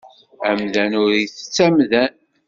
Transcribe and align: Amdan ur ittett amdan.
Amdan 0.49 0.91
ur 1.03 1.11
ittett 1.21 1.57
amdan. 1.65 2.13